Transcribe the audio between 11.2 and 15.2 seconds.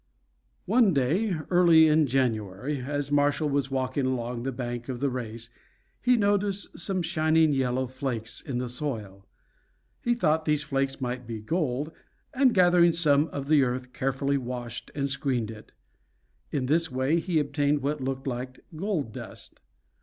be gold, and gathering some of the earth carefully washed and